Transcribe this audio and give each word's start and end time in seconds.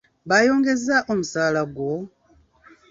Bayongezza 0.29 0.95
omusaala 1.11 1.61
gwo? 1.75 1.93